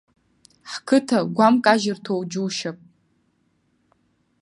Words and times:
Ҳқыҭа 0.71 1.19
гәамкажьырҭоу 1.35 2.21
џьушьап. 2.31 2.77